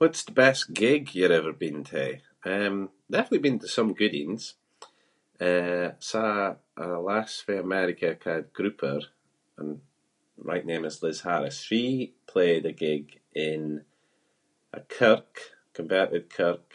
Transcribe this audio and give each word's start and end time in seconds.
What’s 0.00 0.20
the 0.26 0.32
best 0.44 0.64
gig 0.82 1.04
you’re 1.18 1.32
ever 1.40 1.52
been 1.64 1.80
to? 1.92 2.04
Um, 2.54 2.76
definitely 3.14 3.46
been 3.48 3.58
to 3.62 3.68
some 3.76 3.94
good 4.00 4.12
ains. 4.22 4.44
Eh, 5.48 5.88
saw 6.10 6.28
a 6.76 6.86
lass 7.08 7.34
fae 7.44 7.58
America 7.68 8.08
called 8.22 8.52
Grouper- 8.56 9.10
and 9.58 9.72
right 10.50 10.66
name 10.70 10.84
is 10.90 11.02
Liz 11.04 11.20
Harris. 11.26 11.58
She 11.70 11.82
played 12.32 12.64
a 12.66 12.72
gig 12.86 13.04
in 13.48 13.62
a 14.72 14.80
kirk- 14.96 15.50
converted 15.78 16.24
kirk 16.38 16.68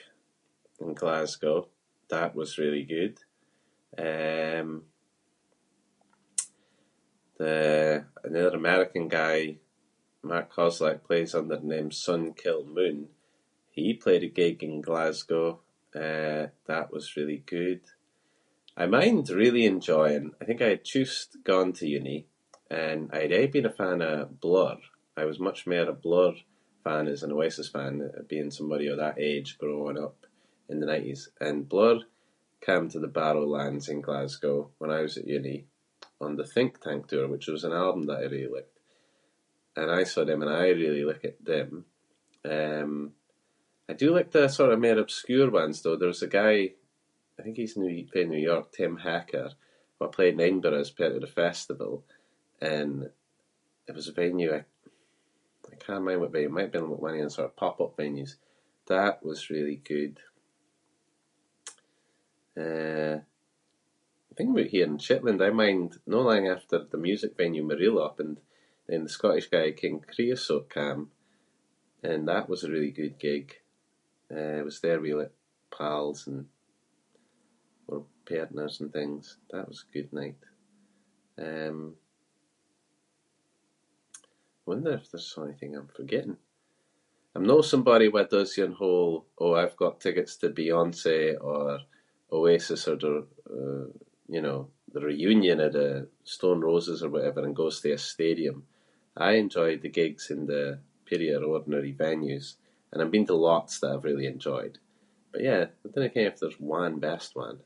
in 0.83 0.89
Glasgow. 1.01 1.57
That 2.13 2.29
was 2.39 2.57
really 2.63 2.85
good. 2.95 3.15
Um, 4.07 4.69
the- 7.39 8.01
the 8.31 8.41
other 8.47 8.57
American 8.63 9.07
guy, 9.21 9.39
Mark 10.31 10.47
Kozelek, 10.55 10.99
plays 11.09 11.31
under 11.39 11.57
the 11.57 11.65
name 11.73 11.89
Sun 12.05 12.21
Kil 12.41 12.61
Moon- 12.75 13.11
he 13.75 13.95
played 14.03 14.23
a 14.23 14.27
gig 14.41 14.57
in 14.67 14.75
Glasgow. 14.87 15.47
Eh, 16.05 16.45
that 16.71 16.87
was 16.93 17.15
really 17.17 17.39
good. 17.57 17.81
I 18.81 18.85
mind 18.97 19.23
really 19.43 19.65
enjoying- 19.73 20.35
I 20.41 20.45
think 20.45 20.59
I 20.61 20.69
had 20.73 20.85
just 20.97 21.29
gone 21.51 21.71
to 21.75 21.87
uni 21.99 22.19
and 22.85 23.03
I’d 23.19 23.33
aie 23.37 23.47
been 23.55 23.65
a 23.65 23.71
fan 23.81 23.99
of 24.11 24.19
Blur. 24.43 24.77
I 25.17 25.23
was 25.29 25.39
much 25.47 25.59
mair 25.71 25.87
a 25.89 25.93
Blur 26.05 26.31
fan 26.85 27.05
as 27.13 27.21
an 27.25 27.33
Oasis 27.35 27.67
fan 27.75 27.93
at- 28.05 28.29
being 28.33 28.49
somebody 28.51 28.87
of 28.89 28.97
that 28.99 29.19
age 29.31 29.49
growing 29.63 29.97
up 30.05 30.19
in 30.71 30.77
the 30.79 30.85
nineties 30.93 31.23
and 31.45 31.67
Blur 31.73 31.97
came 32.67 32.85
to 32.89 32.99
the 33.01 33.09
Barrowlands 33.17 33.85
in 33.93 33.99
Glasgow 34.07 34.57
when 34.79 34.91
I 34.97 35.01
was 35.05 35.15
at 35.17 35.27
uni 35.37 35.57
on 36.25 36.31
the 36.37 36.47
Think 36.55 36.71
Tank 36.85 37.01
tour 37.07 37.27
which 37.31 37.47
is 37.55 37.65
an 37.67 37.73
album 37.83 38.03
that 38.05 38.19
I 38.19 38.25
really 38.29 38.47
liked, 38.55 38.77
and 39.79 39.87
I 39.99 40.03
saw 40.05 40.21
them 40.25 40.41
and 40.43 40.49
I 40.49 40.65
really 40.83 41.03
liked 41.11 41.43
them. 41.53 41.69
Um, 42.55 42.93
I 43.89 43.93
do 44.01 44.07
like 44.17 44.31
the 44.31 44.45
sort 44.57 44.71
of 44.73 44.79
mair 44.85 44.97
obscure 45.03 45.51
ones, 45.61 45.77
though. 45.81 45.97
There 45.97 46.07
was 46.15 46.21
a 46.21 46.27
guy- 46.41 46.71
I 47.37 47.41
think 47.41 47.57
he’s 47.57 47.75
noo 47.75 48.07
in 48.21 48.27
New 48.31 48.37
York- 48.51 48.71
Tim 48.75 48.95
Hecker 49.05 49.49
who 49.99 50.07
played 50.15 50.35
in 50.35 50.41
Edinburgh 50.47 50.79
as 50.83 50.91
part 50.99 51.15
of 51.15 51.21
the 51.23 51.27
festival 51.43 51.93
and 52.73 52.93
it 53.87 53.95
was 53.99 54.07
a 54.09 54.13
venue 54.23 54.51
that- 54.53 54.69
I 55.71 55.75
cannae 55.83 56.05
mind 56.05 56.21
what 56.21 56.31
venue 56.31 56.69
but 56.73 57.03
one 57.05 57.15
of 57.15 57.19
yon 57.21 57.29
sort 57.33 57.49
of 57.49 57.55
pop-up 57.63 57.93
venues. 57.99 58.33
That 58.93 59.15
was 59.27 59.49
really 59.55 59.77
good. 59.93 60.15
Uh, 62.63 63.17
I’m 64.27 64.33
thinking 64.35 64.51
aboot 64.55 64.71
here 64.73 64.85
in 64.91 64.97
Shetland. 65.05 65.39
I 65.41 65.49
mind 65.63 65.89
no 66.13 66.21
lang 66.29 66.43
after 66.55 66.77
the 66.79 66.97
music 67.07 67.31
venue 67.41 67.67
Mareel 67.69 67.97
opened 68.07 68.37
and 68.91 69.01
the 69.03 69.09
Scottish 69.17 69.49
guy 69.55 69.71
King 69.81 69.97
Creosote 70.11 70.69
came 70.77 71.03
and 72.09 72.21
that 72.31 72.47
was 72.51 72.61
a 72.63 72.71
really 72.73 72.91
good 73.01 73.15
gig. 73.27 73.45
Uh, 74.35 74.55
I 74.59 74.61
was 74.69 74.77
there 74.79 75.01
with, 75.03 75.11
like, 75.21 75.33
pals 75.75 76.19
and 76.29 76.41
wir 77.89 78.03
partners 78.31 78.75
and 78.81 78.89
things. 78.97 79.25
That 79.53 79.65
was 79.71 79.79
a 79.83 79.91
good 79.95 80.11
night. 80.21 80.39
Um, 81.47 81.79
I 84.59 84.65
wonder 84.71 84.91
if 84.99 85.05
there’s 85.11 85.37
onything 85.43 85.71
I’m 85.75 85.87
forgetting. 85.97 86.37
I’m 87.35 87.43
no 87.51 87.57
somebody 87.73 88.07
who 88.09 88.23
does 88.35 88.57
your 88.59 88.71
whole 88.81 89.15
“oh 89.41 89.53
I’ve 89.59 89.75
got 89.83 89.99
tickets 90.05 90.33
to 90.37 90.49
Beyonce” 90.59 91.19
or 91.49 91.63
Oasis 92.35 92.83
or 92.91 92.95
d- 92.95 93.27
you 94.35 94.41
know, 94.45 94.61
the 94.93 95.01
reunion 95.11 95.59
of 95.65 95.71
the 95.79 95.89
Stone 96.35 96.61
Roses 96.69 96.99
or 97.03 97.09
whatever 97.15 97.41
and 97.43 97.53
goes 97.61 97.77
to 97.81 97.89
a 97.91 97.97
stadium. 98.13 98.57
I 99.17 99.19
enjoy 99.19 99.19
the 99.19 99.19
gigs 99.19 99.19
in 99.19 99.19
the 99.19 99.19
peerie 99.19 99.19
or 99.19 99.19
ordinary 99.19 99.22
venues 101.31 102.57
and 102.91 103.01
I’m 103.01 103.09
been 103.09 103.25
to 103.27 103.35
lots 103.35 103.79
that 103.79 103.89
I’ve 103.91 104.03
really 104.03 104.25
enjoyed. 104.25 104.79
But 105.31 105.43
yeah, 105.43 105.67
I 105.85 105.87
dinna 105.87 106.09
ken 106.09 106.25
if 106.29 106.39
there’s 106.41 106.59
one 106.59 106.99
best 106.99 107.37
one. 107.37 107.59